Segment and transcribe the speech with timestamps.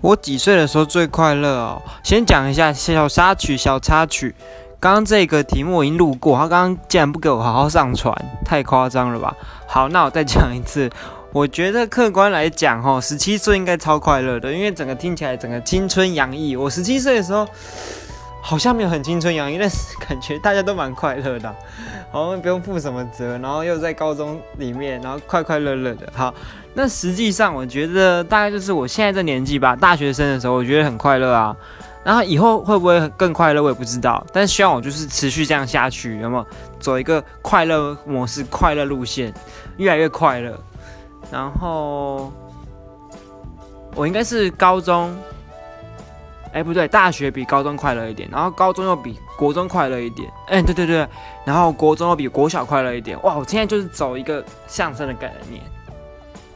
[0.00, 1.82] 我几岁的时候最快乐哦？
[2.02, 4.34] 先讲一下小插曲，小插曲。
[4.78, 8.14] 刚刚这个题目我已经录过，他刚刚竟然不给我好好上传，
[8.44, 9.34] 太夸张了吧？
[9.66, 10.90] 好，那我再讲一次。
[11.32, 16.54] 我觉得客观来讲，哈，十七岁应该超快乐的，因为整个听起来整个青春洋溢。
[16.54, 17.48] 我十七岁的时候
[18.46, 21.52] 好像没有很青春洋溢，但是感觉大家都蛮快乐的，
[22.12, 26.06] 好像不用负什么责，然后又在高中里面，然后快快乐乐的。
[26.14, 26.32] 好。
[26.76, 31.56] 那实际上，我觉得大概就是我现在这年纪吧，大学生的时候，我觉得很快乐啊。
[32.02, 34.26] 然后以后会不会更快乐，我也不知道。
[34.32, 36.44] 但希望我就是持续这样下去，有没有
[36.80, 39.32] 走一个快乐模式、快乐路线，
[39.76, 40.58] 越来越快乐。
[41.30, 42.32] 然后
[43.94, 45.16] 我应该是高中，
[46.54, 50.32] 哎，不对，大学比高中快乐一点，然后高中又比国中快乐一点。
[50.46, 51.06] 哎，对对对，
[51.44, 53.20] 然后国中又比国小快乐一点。
[53.24, 55.60] 哇，我现在就是走一个相声的概念。